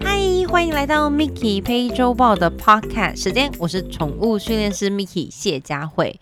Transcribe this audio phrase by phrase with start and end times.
[0.00, 6.18] 嗨，欢迎来到 Miki 配周报的 Podcast 时间，我是宠物训练师 Miki 谢佳慧。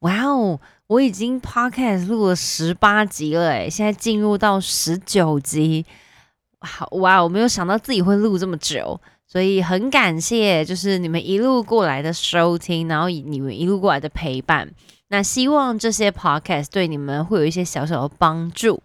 [0.00, 5.86] 哇哦，我已经 Podcast 录了十八集了，诶，现在进入到十九集，
[6.60, 9.00] 好哇，我没有想到自己会录这么久。
[9.26, 14.70] 所以很感谢，就是你们一路过来的收听，然后你们一路过来的陪伴。
[15.08, 18.82] 那希望这些 podcast 对你们会有一些小小的帮助。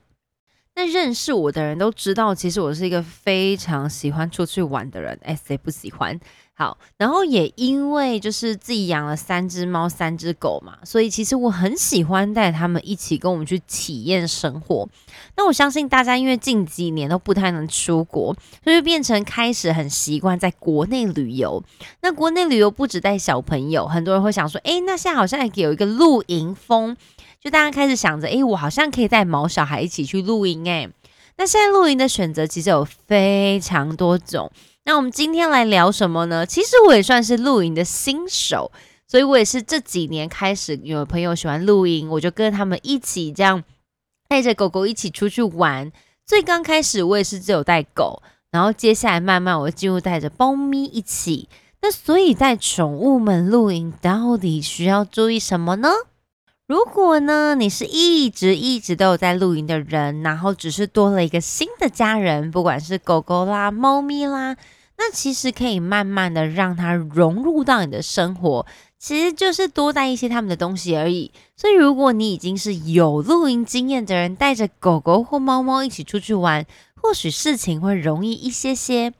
[0.75, 5.19] 那认识我的人都知道，其实我是一个非常喜欢出去玩的人。
[5.23, 6.19] 哎，谁不喜欢？
[6.53, 14.87] 好，然后也因为就是自己养了三只猫、三只狗嘛，所以其实我很喜欢带他们一起跟我们去体验生活。
[15.35, 21.63] 那我相信大家因为近几年都不太能出国，所以变成开始很习惯在国内旅游。
[22.01, 26.95] 那国内旅游不止带小朋友，很多人会想说，哎，那现在好像有一个露营风，
[27.41, 30.69] 就大家开始想着，哎，我好像可以带毛小孩一起去露营。
[30.69, 30.87] 哎，
[31.37, 34.51] 那现在露营的选择其实有非常多种。
[34.85, 36.45] 那我们今天来聊什么呢？
[36.45, 38.71] 其实我也算是露营的新手，
[39.07, 43.63] 所以我也是这几年开始有朋友喜欢露营，我就跟他们一起这样
[44.27, 45.91] 带着狗狗一起出去玩。
[46.27, 51.49] 最刚开始我也是只有带狗，然后接下来慢慢我进入带着猫咪一起。
[51.81, 55.89] 那所以在宠物们露营到底需要注意什么呢？
[56.71, 64.55] 如果呢你是一直一直都有在露营的人，然后只是多了一个新的家人，不管是狗狗啦、猫咪啦。
[64.97, 68.65] 那其实可以慢慢的让它融入到你的生活，
[68.97, 71.33] 其实就是多带一些他们的东西而已。
[71.57, 79.11] 所以如果你已经是有露营经验的人，带着狗狗或猫猫一起出去玩，或许事情会容易一些些。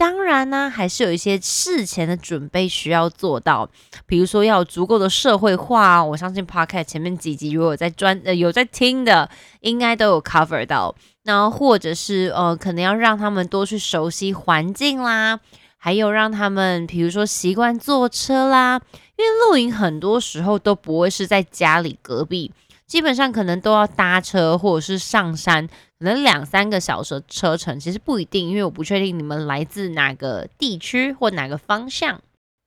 [0.00, 3.68] 当然呢，还是有一些事前的准备需要做到，
[4.06, 6.02] 比如说要有足够的社会化。
[6.02, 9.28] 我相信 Podcast 前面几集如果在专呃有在听的，
[9.60, 10.94] 应该都有 cover 到。
[11.24, 15.38] 然后或者是呃，可能要让他们多去熟悉环境啦，
[15.76, 18.80] 还有让他们比如说习惯坐车啦，
[19.18, 22.50] 因为露营很多时候都不会是在家里隔壁。
[22.86, 25.68] 基本上可能都要搭车或者是上山，
[26.00, 32.22] 可能两三个小时车程，其实不一定，因为我不确定你们来自哪个地区或哪个方向。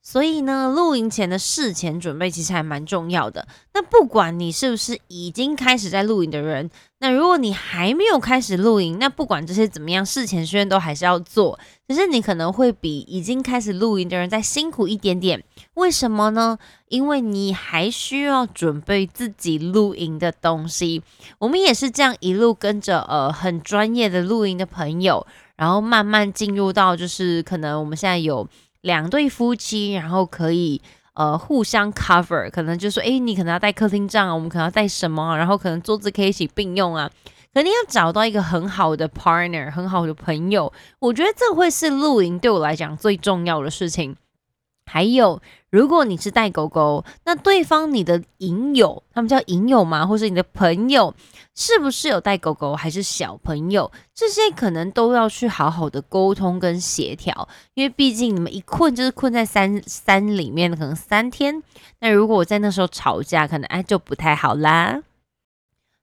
[0.05, 3.47] 所以呢，露营前的事前准备其实还蛮重要的。
[3.73, 11.57] 那不管你是不是已经开始在露营的人，那如果你还没有开始露营，那不管这些怎么样，事前训练都还是要做。
[11.87, 15.43] 只是你可能会比已经开始露营的人再辛苦一点点。
[15.75, 16.57] 为什么呢？
[16.87, 21.01] 因为你还需要准备自己露营的东西。
[21.39, 25.25] 我们也是这样一路跟着呃很专业的露营的朋友，
[25.55, 28.47] 然后慢慢进入到就是可能我们现在有。
[28.83, 30.81] 两对夫妻，然后可以
[31.13, 37.09] 呃互相 cover，可能就说，哎，你可能要带客厅帐啊，我们可能要带什么，然后可能桌子可以一起并用啊，
[37.53, 44.17] 肯定要找到一个很好的 partner，很好的朋友，我觉得这会是露营对我来讲最重要的事情。
[44.93, 50.05] 还有，如果你是带狗狗，那对方你的影友，他们叫影友吗？
[50.05, 51.11] 或是你的朋友，
[51.55, 53.91] 是不是有带狗狗，还是小朋友？
[54.13, 61.63] 这些可能都要去好好的沟通跟协调，因为毕竟你们一困就是困在山山里面，可能三天。
[61.99, 65.01] 那如果我在那时候吵架，可能哎就不太好啦。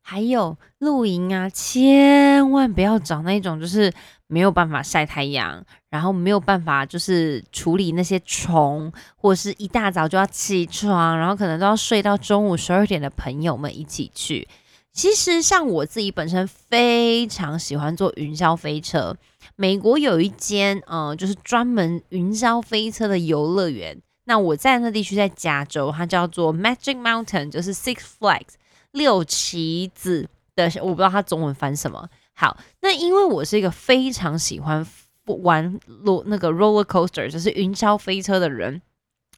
[0.03, 3.93] 还有露营啊，千万不要找那种就是
[4.27, 14.49] 没有办法晒太阳，然后没有办法就是处理那些虫，或者是一大早就要起床，然后可能都要睡到中午十二点的朋友们一起去。
[14.93, 19.17] 其实像我自己本身非常喜欢坐云霄飞车，
[19.57, 28.55] 美国有一间呃就是专门云霄飞车的游乐园，那我在那地区在加州，它叫做 Magic Mountain，就是 Six Flags。
[28.93, 32.09] 六旗子的，我不知道它中文翻什么。
[32.35, 34.85] 好，那因为我是一个非常喜欢
[35.37, 38.81] 玩罗那个 roller coaster，就是云霄飞车的人，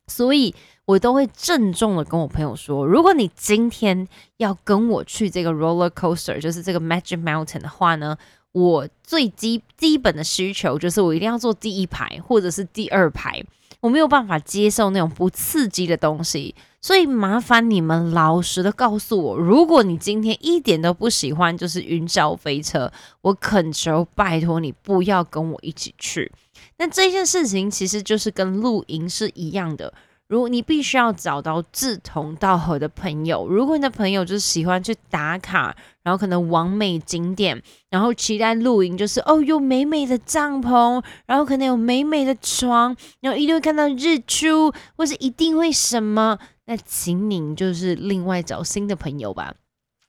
[0.06, 0.54] 所以
[0.84, 4.06] 我都会郑重的跟我朋友说，如果你今天
[4.38, 8.16] 要跟我去这个 roller coaster，就是这个 Magic Mountain 的话呢，
[8.52, 13.42] 我最基基本的需求就是我一定要坐第一排或者是第二排。
[13.80, 26.30] 我没有办法接受那种不刺激的东西，所以麻烦你们老实的告诉我，如果你今天一点都不喜欢就是云霄飞车，我恳求拜托你不要跟我一起去。
[26.78, 29.94] 那这件事情其实就是跟露营是一样的。
[30.26, 49.54] 如果你必须要找到志同道合的朋友，如果你的朋友就是喜欢去打卡，然后可能完美景点，然后期待露营，就是哦有美美的帐篷，然后可能有美美的床，然后一定会看到日出，或是一定会什么，那请你就是另外找新的朋友吧。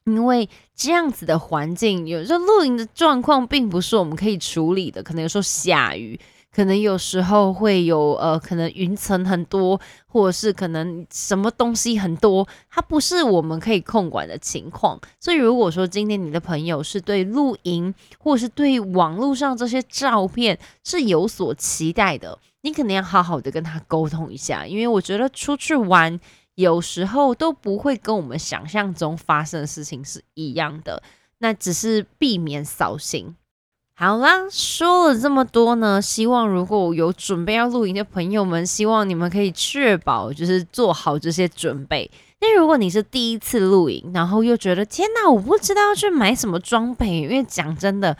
[0.05, 6.19] 因为这样子的环境，有时候露营的状况并不是我们可以处理的，可能有时候下雨。
[6.55, 14.99] 可能有时候会有呃，可能云层很多，或者是可能什么东西很多，它不是我们可以控管的情况。
[15.19, 26.19] 所以如果说今天你的朋友是对露营，或者是对网络上这些照片是有所期待的，你可能要好好的跟他沟通一下，因为我觉得出去玩
[26.55, 31.01] 有时候都不会跟我们想象中发生的事情是一样的，
[31.39, 33.35] 那只是避免扫兴。
[33.95, 42.09] 好啦，说了这么多呢，希望如果有准备要露营的朋友们，希望你们可以确保就是做好这些准备。
[42.41, 48.17] 那如果你是第一次露营，然后又觉得天哪，我不知道要去买什么装备，因为讲真的，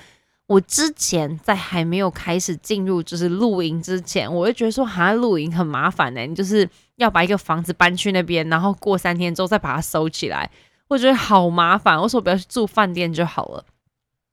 [0.48, 10.52] 我之前在还没有开始进入就是露营之前，我就觉得说，好像露营很麻烦呢，你就是要把一个房子搬去那边，然后过三天之后再把它收起来，
[10.90, 12.00] 我觉得好麻烦。
[12.00, 13.66] 我说不要去住饭店就好了。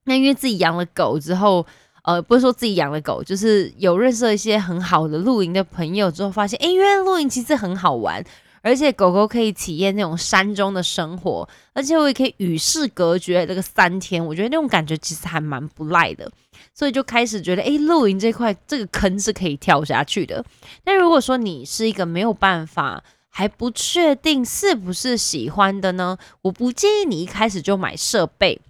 [0.05, 1.65] 那因为自己养了狗之后，
[2.03, 8.23] 呃，不是说自己养了狗，就是有认识了一些很好的露营的朋友之后，发现，哎，原来露营其实很好玩，
[8.63, 16.31] 而且狗狗可以体验那种山中的生活，而且我也可以与世隔绝这个三天，我觉得那种感觉其实还蛮不赖的，
[16.75, 20.45] 所以就开始觉得，哎，露营这块这个坑是可以跳下去的。
[20.85, 28.61] 但如果说你是一个没有办法，还不确定是不是喜欢的呢，我不建议你一开始就买设备。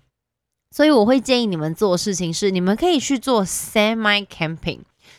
[0.70, 4.78] 所以我会建议你们做事情是，你们可以去做 semi camping。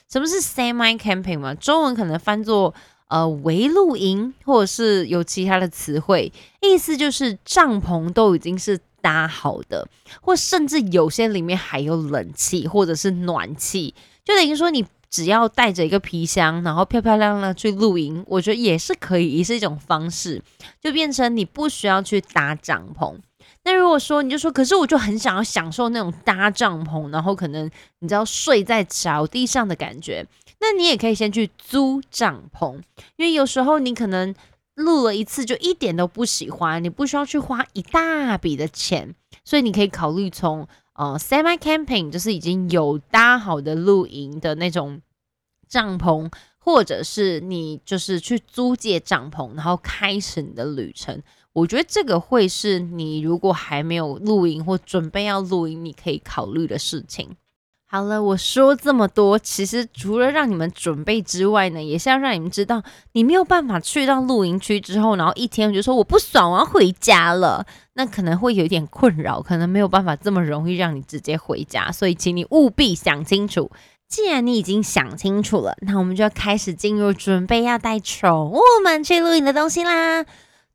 [0.09, 1.53] 什么是 semi camping 嘛？
[1.55, 2.73] 中文可能翻作
[3.11, 6.31] 呃围露营，或者是有其他的词汇，
[6.61, 9.85] 意思就是帐篷都已经是搭好的，
[10.21, 13.93] 或甚至有些里面还有冷气或者是暖气，
[14.23, 20.41] 就等于说你只要带着一个皮箱，然后漂漂亮亮去露营，我觉得也是可以，也是一种方式，
[20.81, 23.15] 就变成你不需要去搭帐篷。
[23.63, 27.69] 那如果说你就说，可是我就很想要享受那种搭帐篷，然后可能
[27.99, 30.25] 你知道睡在草地上的感觉，
[30.61, 32.75] 那你也可以先去租帐篷，
[33.17, 34.33] 因为有时候你可能
[34.75, 45.01] 录了一次就一点都不喜欢，你不需要去花一大笔的钱，所以你可以考虑从呃 semi camping，就是已经有搭好的露营的那种
[45.67, 51.21] 帐篷，或者是你就是去租借帐篷，然后开始你的旅程。
[51.53, 57.35] 我觉得这个会是你如果还没有露营或准备要露营，你可以考虑的事情。
[57.93, 67.65] 好了，我说这么多，其实除了让你们准备之外呢，也是要让你们知道，你没有办法去到露营区之后，然后一天我就说我不爽，我要回家了，
[67.95, 71.91] 那可能会有一点困扰，可能没有办法这么容易让你直接回家。
[71.91, 73.69] 所以，请你务必想清楚。
[74.07, 80.25] 既然你已经想清楚了，那我们就要开始进入准备要带宠物们去露营的东西啦。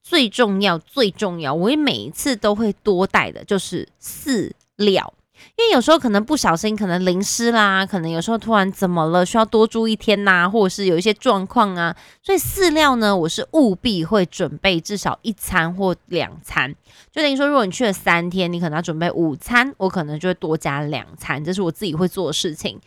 [0.02, 5.14] 最重要、最重要，我每一次都会多带的就是饲料，
[5.56, 16.74] 因为有时候可能不小心，可能淋湿啦，可能有时候突然怎么了，需要多住一天呐，或者是有一些状况啊，所以饲料呢，我是务必会准备至少一餐或两餐，
[17.10, 22.78] 就等于说，如果你去了三天，你可能要准备午餐，我可能就会多加两餐，这是我自己会做的事情。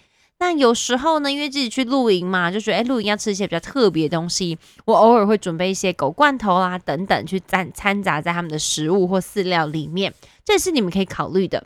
[0.41, 4.57] 那有时候呢，因为自己去露营嘛，就觉得哎，露营要吃一些比较特别的东西。
[4.85, 10.13] 我偶尔会准备一些狗罐头啊等等，去掺掺杂在他们的食物或饲料里面，
[10.45, 11.65] 这是你们可以考虑的。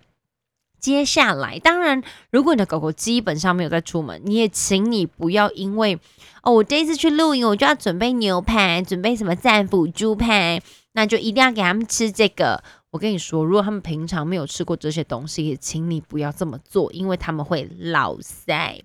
[0.83, 5.97] 接下来，当然，如果你的狗狗基本上没有在出门，你也请你不要因为
[6.41, 12.61] 哦，我这一次去露营，我就要准备牛排，准备什么战斧猪排，那就一定要给他们吃这个。
[12.91, 18.83] 我跟你说，如果他们平常没有吃过这些东西，也请你不要这么做，因为他们会老塞。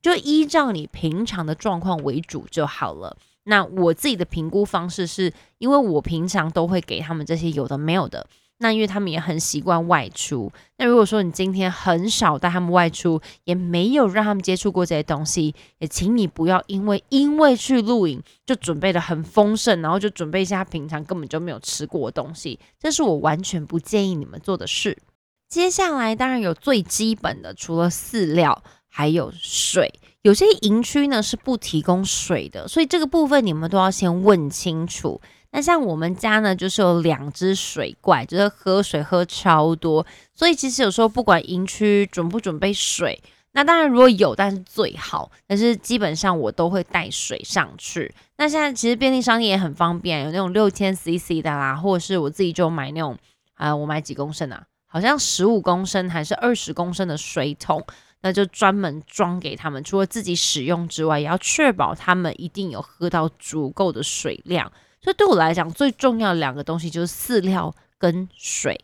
[0.00, 3.16] 就依照你平常的状况为主就好了。
[3.42, 8.24] 那我自己的评估方式是，因为我平常都会给他们这些有的没有的。
[8.62, 10.52] 那因为他们也很习惯外出。
[10.76, 24.98] 那如果说你今天很少带他们外出，也没有让他们接触过这些东西，也请你不要因为因为去露营就准备的很丰盛，然后就准备一下平常根本就没有吃过的东西，这是我完全不建议你们做的事。
[25.48, 29.92] 接下来当然有最基本的，除了饲料，还有水。
[30.22, 35.18] 有些营区呢是不提供水的，所以这个部分你们都要先问清楚。
[35.52, 43.20] 那像我们家呢，就是有两只水怪，就是喝水喝超多，所以其实有时候不管营区准不准备水，
[43.52, 48.14] 那当然如果有，但是最好，但是基本上我都会带水上去。
[48.36, 53.18] 那现在其实便利商店也很方便，有那种六千 CC 的啦，或者是我自己就买那种
[53.54, 54.62] 啊，我买几公升啊？
[54.86, 57.84] 好像十五公升还是二十公升的水桶，
[58.22, 64.70] 那就专门装给他们，除了自己使用之外，也要确保他们一定有喝到足够的水量。
[65.00, 68.78] 所以对我来讲，最重要的两个东西就是饲料跟水。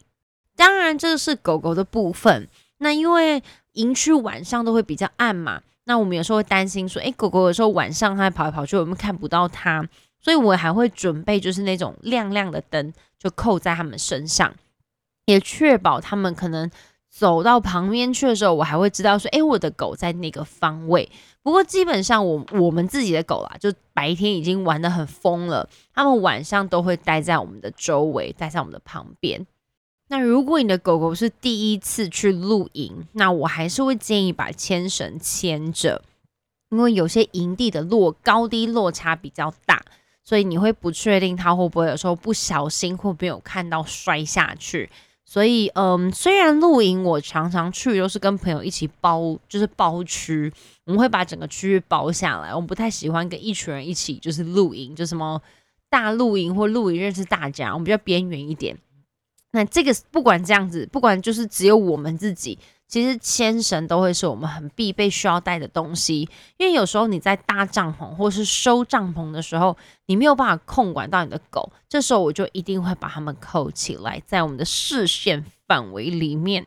[0.57, 2.49] 当然，这是狗狗的部分。
[2.79, 3.43] 那因为
[3.73, 9.87] 营区晚上都会比较暗嘛，那我们有时候会担心说，诶，狗狗有时候晚上它跑来跑去，我们看不到它，
[10.21, 14.55] 所以我还会准备就是那种亮亮的灯，就扣在它们身上，
[15.27, 16.71] 也确保它们可能
[17.19, 21.11] 走到旁边去的时候，我还会知道说，诶，我的狗在那个方位。
[21.43, 29.47] 不过基本上我我们自己的狗啦，就白天已经玩的很疯了，它们晚上都会待在我们的周围，待在我们的旁边。
[30.09, 36.03] 那如果你的狗狗是第一次去露营，那我还是会建议把牵绳牵着，
[36.69, 39.83] 因为有些营地的落高低落差比较大，
[40.23, 44.91] 所以你会不确定它会不会有时候不小心或没有看到摔下去。
[45.28, 50.50] 所以，嗯，虽然露营我常常去都是跟朋友一起包，就是包区，
[50.85, 52.54] 我们会把整个区域包下来。
[52.54, 55.42] 我们不太喜欢跟一群人一起就是露营，就什么
[55.90, 58.78] 大露营或露营认识大家，我们比较边缘一点。
[59.50, 62.56] 那这个不管这样子，不管就是只有我们自己，
[62.88, 66.28] 其实牵绳都会是我们很必备需要带的东西。
[66.57, 69.76] 因为有时候你在搭帐篷或是收帐篷的时候，
[70.07, 76.66] 你没有办法控管到你的狗，这时候我就一定会把它们扣起来，在我们的视线范围里面。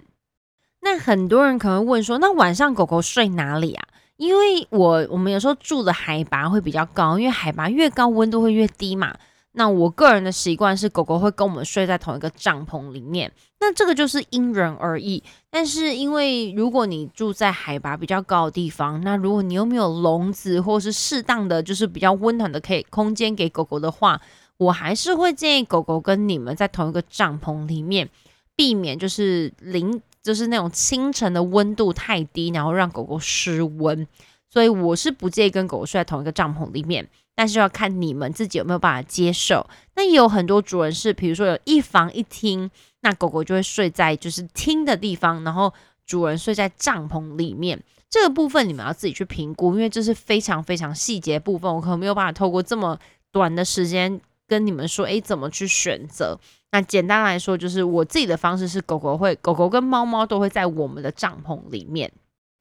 [0.82, 3.88] 那很多人可能会问说，那晚上狗狗睡哪里啊？
[4.18, 9.16] 因为我我们有时候住的海拔会比较高，因为海拔越高，温度会越低嘛。
[9.60, 13.30] 那我个人的习惯是，狗狗会跟我们睡在同一个帐篷里面。
[13.60, 15.22] 那这个就是因人而异。
[15.50, 24.22] 但是因为如果你住在海拔比较高的地方，那如果你又没有笼子或是适当的就是比较温暖的可以空间给狗狗的话，
[24.56, 28.10] 我还是会建议狗狗跟你们在同一个帐篷里面，
[28.56, 34.08] 避免就是零就是那种清晨的温度太低，然后让狗狗失温。
[34.50, 37.10] 所以我是不介意跟狗狗睡在同一个帐篷里面。
[37.40, 39.66] 但是要看你们自己有没有办法接受。
[39.96, 42.70] 那也有很多主人是，比如说有一房一厅，
[43.00, 45.74] 那狗狗就会睡在就是厅的地方，然后
[46.06, 47.82] 主人睡在帐篷里面。
[48.10, 53.00] 这个部分你们要自己去评估，因为这是非常非常细节部分，我可能没有办法透过这么
[53.32, 56.38] 短的时间跟你们说，诶，怎么去选择。
[56.74, 62.12] 那简单来说，就是我自己的方式是，狗狗会，狗狗跟猫猫都会在我们的帐篷里面。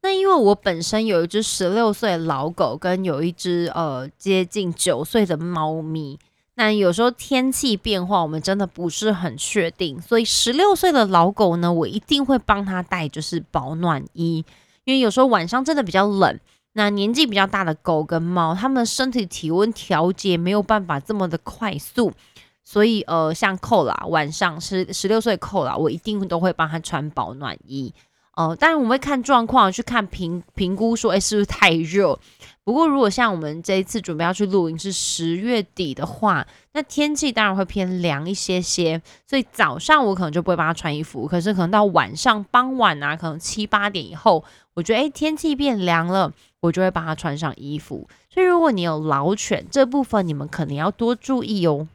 [0.02, 6.18] 那因为我本身有一只十六岁的老狗，跟有一只呃接近九岁的猫咪。
[6.54, 14.44] 那有时候天气变化，我们真的不是很确定，所以十六岁的老狗呢，我一定会帮它带就是保暖衣，
[14.84, 16.38] 因为有时候晚上真的比较冷。
[16.74, 22.12] 那年纪比较大的狗跟猫，它们身体体温调节没有办法这么的快速，
[22.62, 27.92] 所以呃，像扣啦，晚上十十六岁扣啦，我一定都会帮它穿保暖衣。
[28.38, 32.16] 哦，当然我们会看状况去看评评估，说哎是不是太热？
[32.62, 41.26] 不过如果像我们这一次准备要去露营是十月底的话，那天气当然会偏凉一些些，所以早上我可能就不会帮他穿衣服。
[41.26, 48.08] 可是可能到晚上傍晚啊，可能七八点以后，我觉得哎天气变凉了，我就会帮他穿上衣服。
[48.32, 51.88] 所以如果你有老犬这部分，你们可能要多注意哦。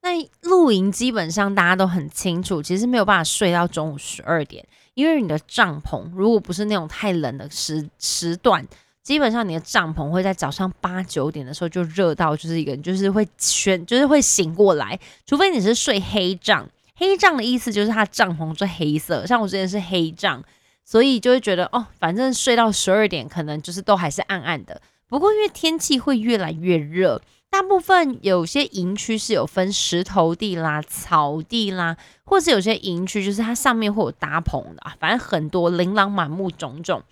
[0.00, 4.64] 那露营基本上大家都很清楚，其实没有办法睡到中午十二点。
[4.94, 8.66] 因为你的帐篷如果不是那种太冷的时时段，
[9.02, 16.68] 基本上你的帐篷会在早上八九点的时候就热到，就是一个就是会全就是会醒过来，除非你是睡黑帐。
[16.94, 20.44] 黑帐的意思就是它帐篷是黑色，像我之前是黑帐，
[20.84, 24.80] 所以就会觉得哦，反正睡到十二点可能就是都还是暗暗的。
[25.08, 27.20] 不过因为天气会越来越热。
[27.52, 37.02] 大部分有些营区是有分石头地啦、草地啦，或是有些营区就是它上面会有搭棚的，啊反正很多琳琅满目种种。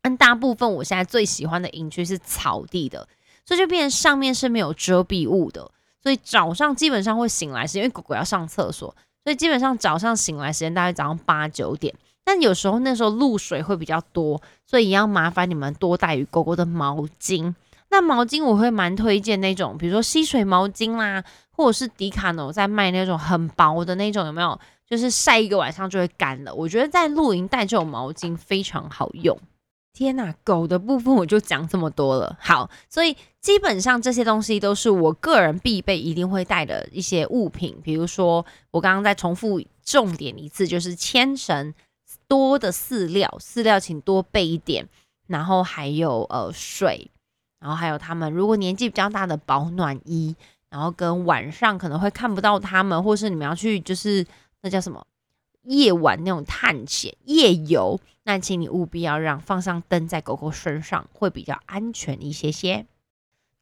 [0.00, 3.08] 但大部分我现在最喜欢的营区是草地的，
[3.44, 5.68] 所以就变成上面是没有遮蔽物的，
[6.00, 11.92] 所以早上基本上会醒来是因为狗狗要上厕所，所以基本上早上醒来时间大概早上八九点。
[12.22, 17.54] 但有时候那时候露水会比较多，所以也要麻烦你们多带与狗狗的毛巾。
[17.94, 21.22] 那毛巾我会蛮推荐那种，比如说吸水毛巾啦，
[21.52, 24.58] 或者是迪卡侬在卖那种很薄的那种，有没有？
[24.84, 26.52] 就是晒一个晚上就会干了。
[26.52, 29.38] 我觉得在露营带这种毛巾非常好用。
[29.92, 32.36] 天呐，狗的部分我就讲这么多了。
[32.40, 37.78] 好，所以基本上这些东西都是我个人必备一定会带的一些物品。
[37.80, 41.72] 比如说我刚刚再重复重点一次，就是牵绳、
[42.26, 44.88] 多的饲料，饲料请多备一点，
[45.28, 47.08] 然后还有呃水。
[47.64, 50.36] 然后还有他们，如果年纪比较大的保暖衣，
[50.68, 54.26] 然后跟晚上可能会看不到他们，或是你们要去就是
[54.60, 55.02] 那叫什么
[55.62, 62.84] 夜晚那种探险夜游，那请你务必要让放上灯在狗狗身上，会比较安全一些些。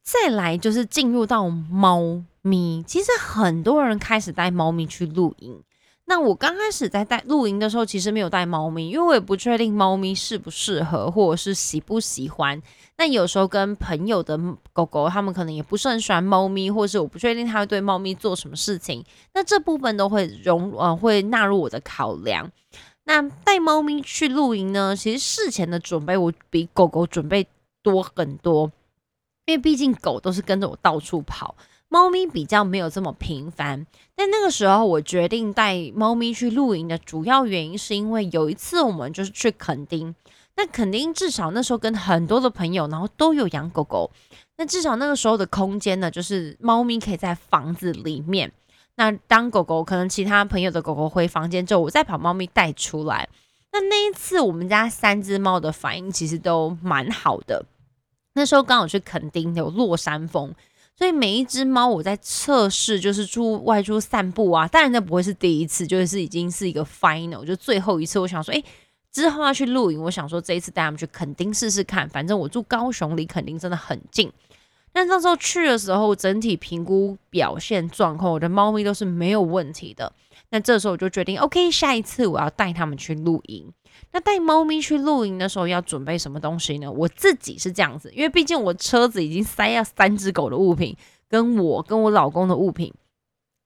[0.01, 5.63] 再来就是进入到猫咪，其实很多人开始带猫咪去露营，
[6.05, 12.61] 那我刚开始在带露营的时候，其实没有带猫咪，因为我也不确定猫咪适不适合，或者是喜不喜欢。
[12.97, 14.37] 那有时候跟朋友的
[14.73, 19.03] 狗狗，他们可能也不是很喜欢猫咪，或是我不确定他会对猫咪做什么事情。
[19.33, 22.51] 那这部分都会容呃会纳入我的考量。
[23.05, 27.47] 那带猫咪去露营呢，其实事前的准备我比狗狗准备
[27.81, 28.71] 多很多，
[29.45, 31.55] 因为毕竟狗都是跟着我到处跑。
[31.93, 33.85] 猫咪比较没有这么频繁，
[34.15, 40.15] 但那个时候我决定带猫咪去露营的主要原因，是因为有一次我们就是去垦丁，
[40.55, 44.09] 那垦丁至少那时候跟很多的朋友，然后都有养狗狗，
[44.57, 48.51] 那至少那个时候的空间呢，就是猫咪可以在房子里面，
[48.95, 53.29] 那当狗狗可能其他朋友的狗狗回房间之后，我再把猫咪带出来。
[53.71, 57.63] 那那一次我们家三只猫的反应其实都蛮好的，
[58.33, 60.55] 那时候刚好去垦丁有落山风。
[60.95, 64.67] 所以每一只猫，我在测试，就是出外出散步啊。
[64.67, 68.19] 当然，那不会是第一次，就是已经是一个 final，就最后一次。
[68.19, 68.63] 我想说，哎，
[69.11, 72.07] 之后要去露营，我想说这一次带他们去垦丁试试看。
[72.07, 74.31] 反正我住高雄，离垦丁真的很近。
[74.91, 80.13] 但那时候去的时候，整体评估表现状况，我的猫咪都是没有问题的。
[80.51, 83.73] 那这时候我就决定，OK，下一次我要带他们去露营。
[84.13, 86.89] 那带猫咪去露营的时候要准备什么东西呢？
[86.89, 90.95] 我自己是这样子，因为毕竟我车子已经塞要三只狗的物品，
[91.27, 92.93] 跟我跟我老公的物品，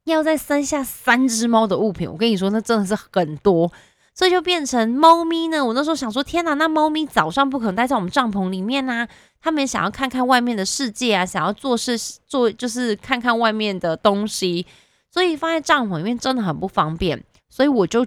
[0.06, 3.70] 要再塞下三只猫的物品，我跟你说，那真的是很多，
[4.14, 5.66] 所以就变成猫咪呢。
[5.66, 9.06] 我那时候想说，天哪，那猫咪早上不可能待在我们帐篷里面呐，
[9.42, 14.66] 他们想要看看外面的世界啊，想要做事做就是看看外面的东西，
[15.12, 18.06] 所以放在帐篷里面真的很不方便，所以我就。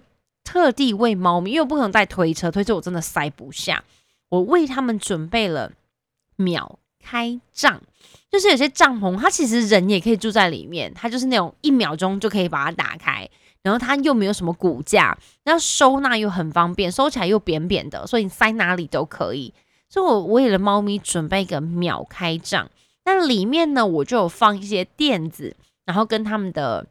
[0.50, 3.84] 特地为猫咪，因为我不可能带推车，推车我真的塞不下。
[4.30, 5.70] 我为他们准备了
[6.34, 7.80] 秒开帐，
[8.28, 13.30] 就是有些帐篷，它其实人也可以住在里面，它就是那种一秒钟就可以把它打开，
[13.62, 19.54] 然后它又没有什么骨架，然后收纳又很方便，收起来又扁扁的，所以你塞哪里都可以。
[19.88, 22.68] 所以我为了猫咪准备一个秒开帐，
[23.04, 26.88] 那里面呢，我就有放一些垫子，然后跟他们的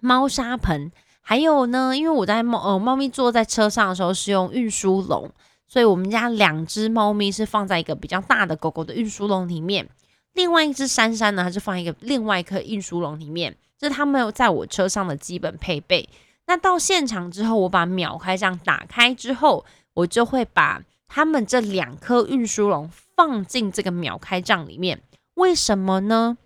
[0.00, 0.90] 猫砂盆。
[1.28, 5.30] 还有呢，因为我在猫呃猫咪坐在车上的时候是用运输笼，
[5.66, 9.86] 所以我们家两只猫咪是放在一个比较大的狗狗的运输笼里面，
[10.32, 16.08] 另外一只珊珊呢，它是放一个另外一颗运输笼里面，这是它们在我车上的基本配备。
[16.46, 25.02] 那到现场之后，我把秒开这样打开之后，我就会把它们这两颗运输笼放进这个秒开帐里面。
[25.34, 26.38] 为什么呢？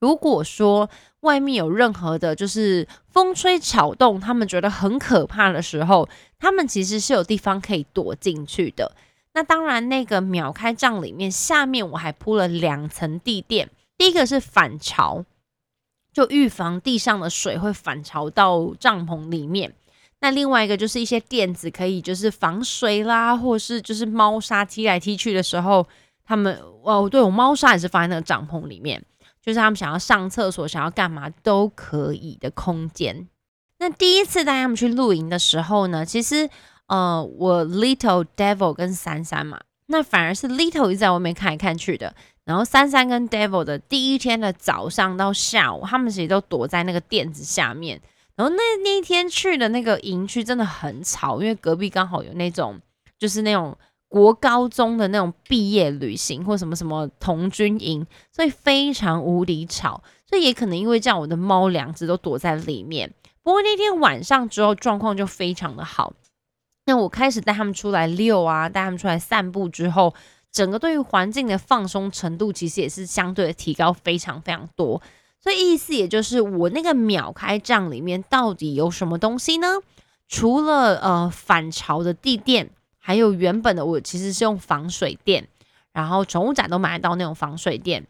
[0.00, 0.88] 如果说
[1.20, 8.92] 外面有任何的，就是风吹草动，他们觉得很可怕的时候，他们其实是有地方可以躲进去的。
[9.34, 15.24] 那当然，那个秒开帐里面下面我还铺了两层地垫，第一个是反潮，
[16.12, 19.74] 就预防地上的水会反潮到帐篷里面。
[20.20, 25.86] 那另外一个就是一些垫子，可以就是防水啦，或是就是猫砂踢来踢去的时候，
[26.24, 29.00] 他们哦，对我猫砂也是放在那个帐篷里面。
[29.48, 33.26] 就是他们想要上厕所、想要干嘛都可以的空间。
[33.78, 36.50] 那第一次带他们去露营的时候呢，其实
[36.86, 42.14] 呃，我 Little Devil 跟珊珊嘛，那反而是 Little 一直在外面看来看去的。
[42.44, 47.98] 然后珊珊跟 Devil 的第一天的早上到下午，他们其实都躲在那个垫子下面。
[48.36, 52.78] 然后那那一天去的那个营区真的很吵，因为隔壁刚好有那种
[53.18, 53.74] 就是那种。
[54.08, 63.12] 国高中的那种毕业旅行或什么什么童军营，所以非常无敌吵，所以也可能因为这样，我的猫两只都躲在里面。
[63.42, 66.14] 不过那天晚上之后状况就非常的好，
[66.86, 70.14] 那我开始带他们出来遛啊，带他们出来散步之后，
[70.50, 75.02] 整个对于环境的放松程度其实也是相对的提高非常非常多。
[75.38, 79.76] 所以意思也就是我那个秒开帐里面到底有什么东西呢？
[80.26, 82.70] 除了呃反潮的地垫。
[83.08, 85.48] 还有原本的我其实是用防水垫，
[85.94, 88.06] 然后宠物展都买得到那种防水垫。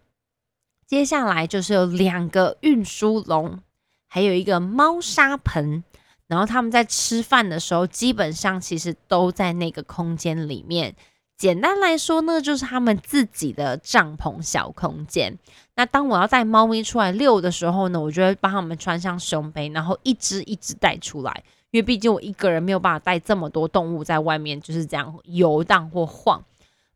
[0.89, 3.61] 接下来就是有两个运输笼，
[4.09, 5.85] 还有一个猫砂盆。
[6.27, 10.97] 然后他们在吃饭的时候，基本上其实都在那个空间里面。
[11.37, 15.39] 简单来说呢，就是他们自己的帐篷小空间。
[15.77, 21.45] 那当我要带猫咪出来遛的时候呢，我就会帮他们穿上胸背，然后一只一只带出来。
[21.71, 26.45] 因为毕竟我一个人没有办法带这么多动物在外面就是这样游荡或晃，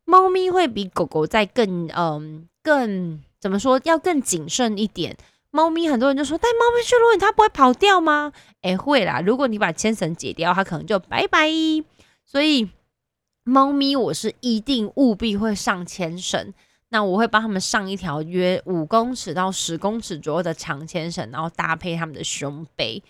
[0.05, 5.15] 猫咪会比狗狗在更嗯更怎么说要更谨慎一点。
[5.51, 8.33] 猫咪很多人就说带猫咪去露营它不会跑掉吗？
[8.61, 11.47] 诶，会啦，如果你把牵绳解掉，它可能就拜拜。
[12.25, 12.67] 所以
[13.43, 16.51] 猫咪我是一定务必会上牵绳，
[16.89, 23.03] 那我会帮他们上一条约五公尺到十公尺左右的长牵绳，然后搭配他们的胸背。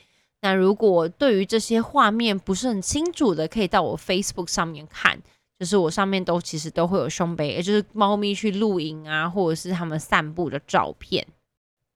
[0.44, 5.18] 那如果对于这些画面不是很清楚的，可以到我 Facebook 上面看，
[5.58, 11.26] 就是我上面都其实都会有胸背，也就是猫咪去露营啊，或者是他们散步的照片。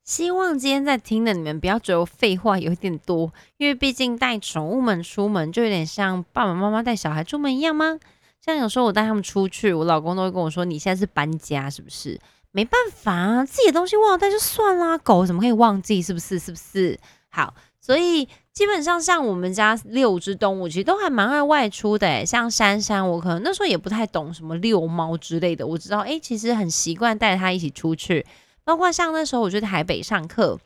[0.05, 7.99] 希望今天在听的你们不要觉得废话有点多，因为毕竟带宠物们出门就有点像爸爸妈妈带小孩出门一样吗？
[8.39, 12.17] 像有时候我带他们出去，我老公都会跟我说：“你现在是搬家是不是？”
[12.51, 16.01] 没办法啊，自己的东西忘了带就算啦，狗怎么可以忘记？
[16.01, 16.39] 是不是？
[16.39, 16.97] 是不是？
[17.27, 17.53] 好，
[17.87, 22.25] 所以基本上像我们家六只动物，其实都还蛮爱外出的。
[22.25, 28.25] 像珊珊，我可能那时候也不太懂什么遛猫之类的，我知道，哎，其实很习惯带它一起出去。
[28.65, 30.59] 包括像那时候我去台北上课，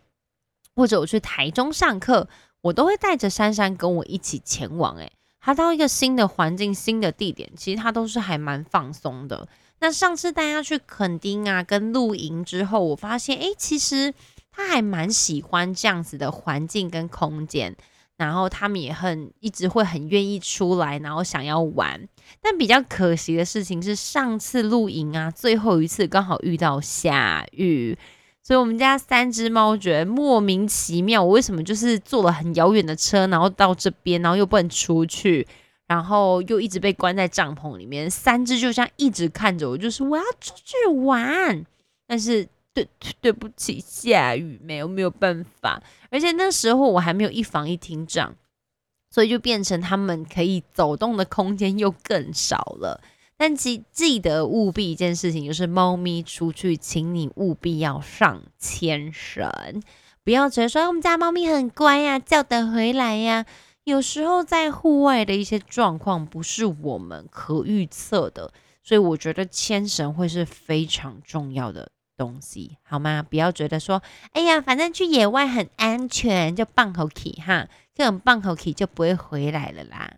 [0.75, 2.27] 或者我去台中上课，
[2.61, 4.95] 我都会带着珊珊跟我一起前往。
[4.95, 9.47] 诶，它到一个新的环境、新的地点，其实它都是还蛮放松的。
[9.79, 14.11] 那上次带他去垦丁啊，跟露营之后，我发现，诶，其实
[14.67, 17.75] 他还蛮喜欢这样子的环境跟空间。
[18.17, 22.07] 然后他们也很一直会很愿意出来，然后想要玩。
[22.39, 27.97] 但比较可惜的事情是，上次露营啊，最后一次刚好遇到下雨，
[28.43, 35.47] 所以我们家三只猫觉得莫名其妙，我为什么就是坐了很遥远的车，然后到这边，然后又不能出去，
[35.87, 38.07] 然后又一直被关在帐篷里面。
[38.07, 41.65] 三只就像一直看着我，就是我要出去玩，
[42.05, 42.47] 但是。
[42.73, 42.87] 对
[43.19, 48.35] 对不起，下雨没有没有办法，而且那时候我还没有一房一厅样，
[49.09, 53.01] 所以就变成他们可以走动的空间又更少了。
[53.35, 59.49] 但记记得务必一件事情，就是猫咪出去，请你务必要上牵绳，
[60.23, 63.45] 不要觉得说我们家猫咪很乖呀，叫得回来呀。
[63.83, 68.53] 有时候在户外的一些状况不是我们可预测的，
[68.83, 71.91] 所以我觉得牵绳会是非常重要的。
[72.21, 73.25] 东西好吗？
[73.27, 74.03] 不要觉得说，
[74.33, 80.13] 哎呀，反正去野外很安全，就放口气哈，这种放口气就不会回来了啦。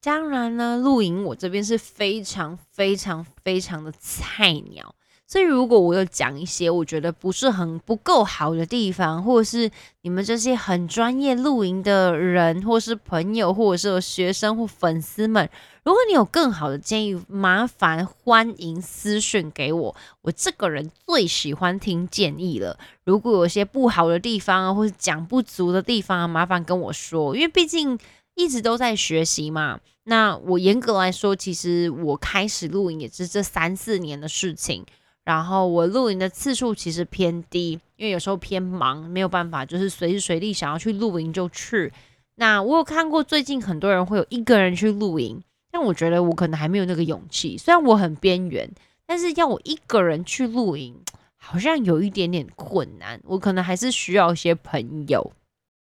[0.00, 4.94] 当然呢，露营我这边是非常非常非常的菜鸟。
[5.26, 9.70] 所以，如果我有讲一些我觉得不是很不够好的地方，或者是
[10.02, 15.48] 你们这些很专业露营的人，或是朋友，或者是学生或粉丝们，
[15.82, 19.96] 如果你有更好的建议，麻烦欢迎私讯给我。
[20.20, 22.78] 我这个人最喜欢听建议了。
[23.04, 27.98] 如果有些不好的地方啊，或是讲不足的地方，麻烦跟我说，因为毕竟
[28.34, 29.80] 一直都在学习嘛。
[30.04, 34.84] 那我严格来说，其实我开始露营也是这三四年的事情。
[35.24, 41.92] 然后我露营的次数其实偏低，因为有时候偏忙，没有办法，就是随时随地想要去露营就去。
[42.36, 47.56] 那我有看过最近很多人会有一个人去露营，但我觉得我可能还没有那个勇气。
[47.56, 48.70] 虽然我很边缘，
[49.06, 50.94] 但是要我一个人去露营，
[51.38, 53.18] 好像有一点点困难。
[53.24, 55.32] 我可能还是需要一些朋友。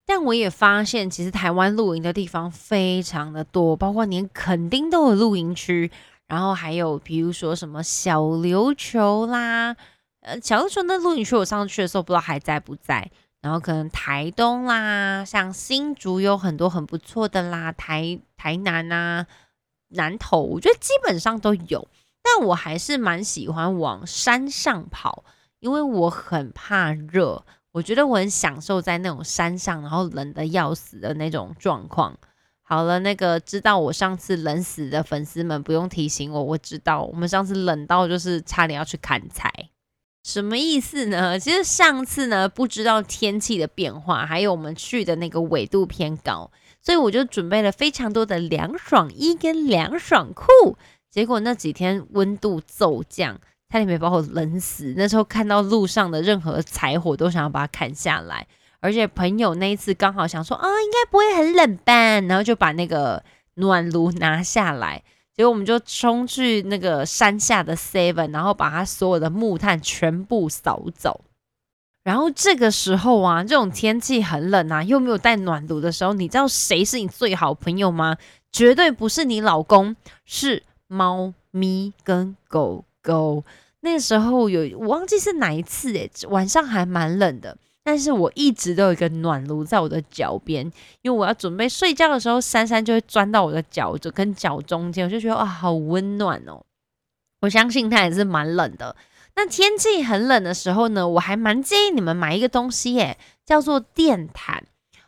[0.06, 5.90] 但我也发现，其实台湾露营的地方非常的多，包括连垦丁都有露营区。
[6.28, 9.76] 然后还有比如说什么小琉球啦，
[10.22, 13.12] 呃，小琉球那露营区我上次去的时候不知道还在不在。
[13.42, 19.28] 然后可能台东啦，像新竹有很多很不错的啦，台台南啊，
[19.90, 21.88] 南投，我觉得基本上都有。
[22.24, 25.24] 但我还是蛮喜欢往山上跑，
[25.60, 32.18] 因为我很怕热，我觉得我很享受在那种山上，然后冷的要死的那种状况。
[32.68, 39.70] 好了，那个知道我上次冷死的粉丝们不用提醒我，我知道我们上次冷到就是差点要去砍柴，
[40.24, 41.40] 什么意思呢？
[41.40, 46.50] 其实上次呢不知道天气的变化，还有我们去的那个纬度偏高，
[46.82, 50.76] 所以我就准备了非常多的凉爽衣跟凉爽裤，
[51.12, 54.96] 结果那几天温度骤降，差点没把我冷死。
[54.98, 58.48] 那时候看到路上的任何柴火都想要把它砍下来。
[58.80, 63.24] 而且朋友那一次刚好想说啊，应该不会很冷吧，然后就把那个
[63.56, 71.22] 暖炉拿下来，结果我们就冲去那个山下的 Seven，然后把他所有的木炭全部扫走。
[72.04, 78.18] 然后这个时候啊，这种天气很冷啊，又没有带暖炉的时候，你知道谁是你最好朋友吗？
[78.52, 83.44] 绝对不是你老公，是猫咪跟狗狗。
[83.80, 87.58] 那时候有我忘记是哪一次诶，晚上还蛮冷的。
[87.86, 90.66] 但是我一直都有一个暖炉在我的脚边，
[91.04, 96.64] 因为我要准备睡觉的时候，珊珊就会钻到我的脚就跟脚中间，我就觉得哇，好温暖哦。
[97.42, 98.96] 我相信它也是蛮冷的。
[99.36, 104.64] 那天气很冷的时候呢，我还蛮建议你们买一个东西耶，叫做电毯。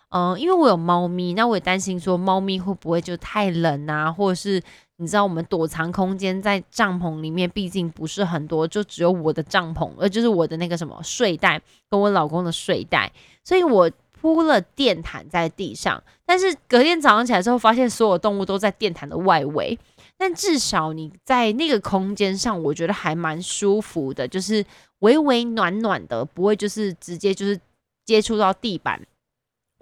[0.09, 4.61] 嗯，因为我有猫咪，那我也担心说猫咪会不会就太冷啊，或者是。
[4.97, 13.11] 你知道我们躲藏空间在帐篷里面，毕竟不是很多，就只有我的帐篷，呃，就是我的那个什么睡袋跟我老公的睡袋，
[13.43, 19.77] 所以我铺了电毯在地上，但是隔天早上起来之后，发现所有动物都在电毯的外围。
[20.17, 24.65] 但至少你在那个空间上，我觉得还蛮舒服的，就是
[24.99, 27.59] 微微暖暖的，不会就是直接就是
[28.03, 28.99] 接触到地板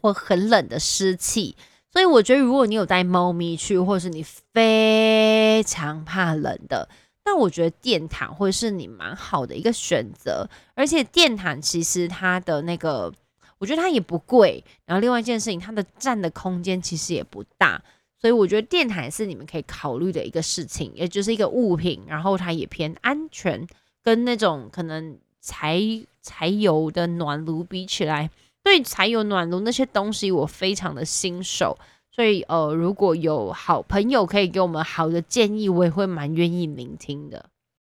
[0.02, 1.56] 或很冷的湿气。
[1.96, 6.90] 所以我觉得，如果你有带猫咪去，或是你非常怕冷的，
[7.24, 10.50] 那我觉得电毯会是你蛮好的一个选择。
[10.74, 13.14] 而且电毯其实它的那个，
[13.60, 14.62] 我觉得它也不贵。
[14.86, 17.82] 然后另外一件事情，它的占的空间其实也不大。
[18.20, 23.66] 所以我觉得电毯是你们可以考虑的一个事情，也就是一个物品，然后它也偏安全，
[24.04, 25.80] 跟那种可能柴
[26.22, 28.30] 柴油的暖炉比起来，
[28.66, 31.78] 对柴油暖炉那些东西我非常的新手，
[32.12, 37.46] 所以呃如果有好朋友可以给我们好的建议，我也会蛮愿意聆听的。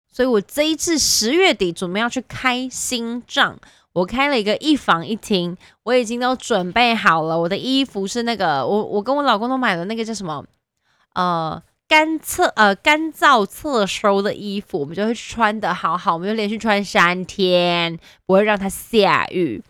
[0.09, 3.59] 所以我这一次十月底准备要去开新账。
[3.93, 7.37] 我开了一个一房一厅，我已经都准备好了。
[7.37, 10.45] 我的衣服是那个，我我跟我老公都买了那个叫什么，
[11.13, 19.61] 呃，干侧呃干燥侧收的衣服，我们就会穿的好好，我们就连续穿三天，不会让它下雨。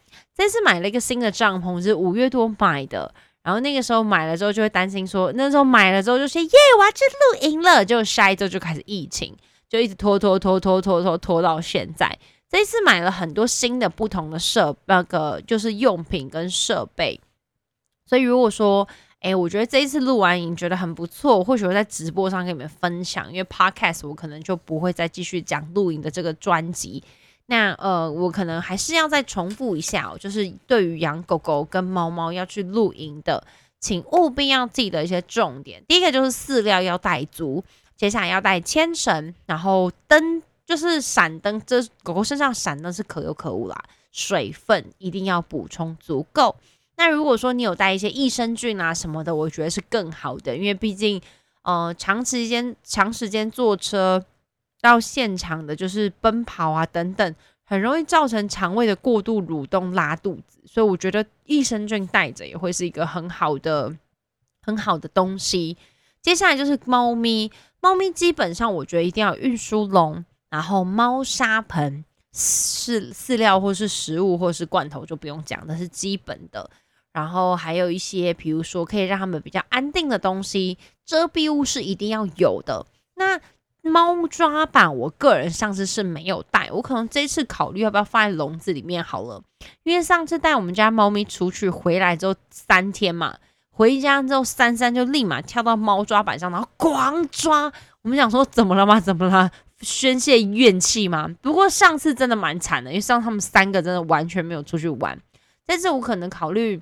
[0.42, 6.50] 这次买了一个新的帐篷，是五月多买的，然后那个时候买了之后就会担心说，那时候买了之后就说耶，
[6.80, 9.38] 我要去露营了，就下一周就开始疫情，
[9.70, 12.18] 就一直拖拖拖拖拖拖拖到现在。
[12.50, 17.22] 这次买了很多新的不同的设那个就是用品跟设备，
[18.08, 18.88] 所以如果说，
[19.20, 27.04] 哎，我觉得这一次录完影觉得很不错，或许会在直播上跟你们分享，因为 podcast 我可能就不会再继续讲录影的这个专辑。
[27.52, 33.44] 那呃，我可能还是要再重复一下哦，就是对于养狗狗跟猫猫要去露营的，
[33.78, 35.84] 请务必要记得一些重点。
[35.86, 37.62] 第一个就是饲料要带足，
[37.98, 40.42] 接下来要带牵绳，然后灯。
[40.64, 43.76] 就是闪灯，这狗狗身上闪灯是可有可无啦。
[44.14, 46.56] 水分一定要补充足够。
[46.96, 51.22] 那如果说你有带一些益生菌啊什么的，我觉得是更好的，因为毕竟
[51.64, 54.24] 呃长时间长时间坐车
[54.82, 60.60] 到现场的，就是奔跑啊等等，很容易造成肠胃的过度蠕动拉肚子。
[60.66, 63.96] 所以我觉得益生菌带着也会是一个很好的
[64.62, 65.78] 很好的东西。
[66.22, 70.26] 接下来就是猫咪，猫咪基本上我觉得一定要运输笼。
[70.50, 76.70] 然后猫砂盆饲饲料或是食物或是罐头就不用讲，那是基本的。
[77.14, 82.86] 然后还有一些，比如说可以让他们比较安定的东西，遮蔽物是一定要有的。
[83.16, 83.40] 那
[83.82, 89.42] 猫抓板，我个人上次是没有带，我可能这次考虑要不要放在笼子里面好了。
[89.84, 93.38] 因为上次带我们家猫咪出去回来之后三天嘛，
[93.72, 97.72] 回家之后珊珊就立马跳到猫抓板上，然后狂抓。
[98.04, 99.00] 我们想说怎么了吗？
[99.00, 99.52] 怎么了？
[99.82, 101.28] 宣泄怨气嘛。
[101.42, 105.20] 不过上次真的蛮惨的，因为上次他们三个真的完全没有出去玩。
[105.66, 106.80] 这次我可能考虑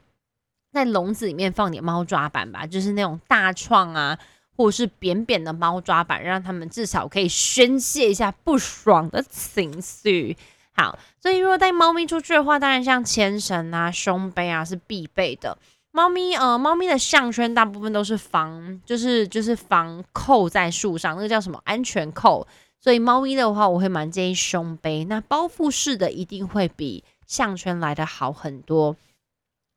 [0.74, 4.18] 在笼子里面放点猫抓板吧，就是那种大创啊，
[4.60, 10.36] 或是扁扁的猫抓板，让他们至少可以宣泄一下不爽的情绪。
[10.74, 15.58] 好，所以如果带猫咪出去的话，当然像牵绳啊、胸背啊是必备的。
[15.92, 22.46] 猫咪呃，猫咪的项圈大部分都是防，就是就是防扣在树上，那个叫什么安全扣。
[22.82, 25.06] 所以猫咪的话，我会蛮建议胸背。
[25.06, 28.98] 那包覆式的一定会比项圈来的好很多。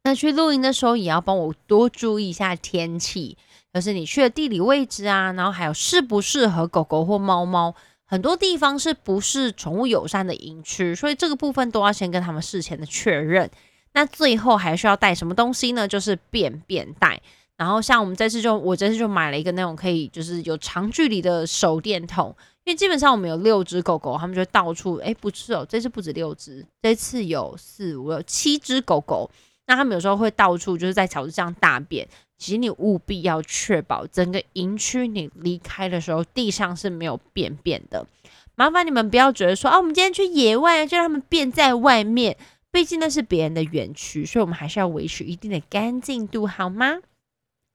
[0.02, 3.38] 那去露营的时候，也要帮我多注意一下天气，
[3.72, 7.74] 就是你去的地理位置啊，然后还有适不适合狗狗或猫猫。
[8.04, 13.50] 很多地方是不是宠物友善的营区，所以这个部分都要先跟他们事前的确认。
[13.94, 15.88] 那最后还需要带什么东西呢？
[15.88, 17.20] 就是便便袋。
[17.56, 22.34] 然后像我们这次就，我这次就买了一个那种可以就是有长距离的手电筒。
[22.64, 29.30] 因为基本上我们有六只狗狗，他们就到处哎，不是哦，这次不止六只，这次有四五六七只狗狗。
[29.66, 38.06] 那他们有时候会到处就是在草地上大便，其实你务必要确保整个营区你离开的时候地上是没有便便的。
[38.54, 42.36] 麻烦你们不要觉得说啊，我们今天去野外就让他们便在外面，
[42.70, 46.98] 毕竟那是别人的园区，所以我们还是要维持一定的干净度，好吗？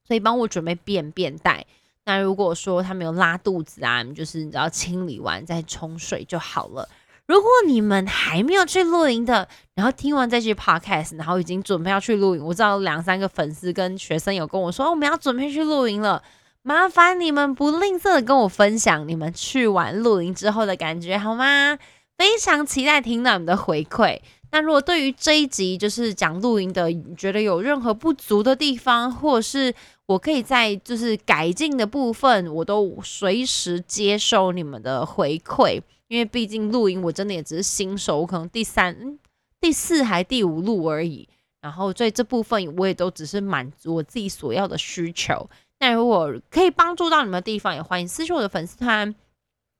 [0.05, 1.65] 所以帮我准备便便袋。
[2.05, 6.87] 那如果说他没有拉肚子啊，就是你只要清理完再冲水就好了。
[7.27, 16.23] 如果你们还没有去露营的，然后听完这期 podcast，然后已经准备要去露营，我知道两三个粉丝跟学生有跟我说我们要准备去露营了，
[16.63, 21.77] 麻烦你们不吝啬的跟我分享你们去完露营之后的感觉好吗？
[22.17, 24.19] 非常期待听到你们的回馈。
[24.51, 29.73] 那如果对于这一集就是讲露营的，觉得有任何不足的地方，或是
[30.05, 35.81] 我可以在就是改进的部分，我都随时接受你们的回馈。
[36.07, 39.17] 因为毕竟录音我真的也只是新手，我可能第三、
[39.59, 41.27] 第四还第五录而已。
[41.61, 45.49] 然后所以这部分我也都只是满足我自己所要的需求。
[45.79, 49.13] 那如果可以帮助到你们的地方，也欢迎私信我的粉丝团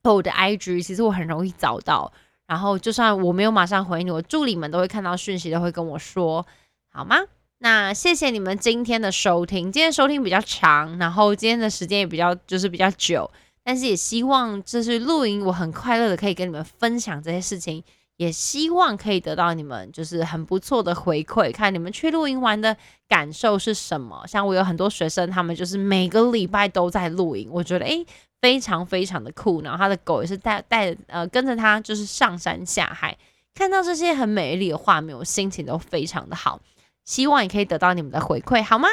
[0.04, 2.12] 和我的 IG，其实我很容易找到。
[2.46, 6.46] 然后就算我没有马上回你，我助理们都会看到讯息，都会跟我说，
[6.92, 7.18] 好吗？
[7.60, 13.30] 那谢谢你们今天的收听，今天收听比较长，然后今天的时间也比较就是比较久，
[13.68, 17.84] 但是也希望就是露营，我很快乐的可以跟你们分享这些事情。
[18.16, 22.76] 也希望可以得到你们就是很不错的回馈，看你们去露营玩的
[23.10, 24.26] 感受是什么。
[24.26, 28.06] 像我有很多学生，他们就是每个礼拜都在露营，我觉得诶
[28.42, 29.62] 非常非常的酷。
[29.62, 33.16] 然后他的狗也是带带呃跟着他就是上山下海，
[33.54, 36.60] 看到这些很美丽的画面，我心情都非常的好。
[37.08, 38.90] 希望也可以得到你们的回馈，好吗？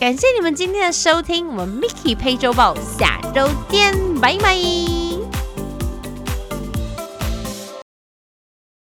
[0.00, 5.07] 感谢你们今天的收听，我们 Mickey 配周报下周见，拜拜。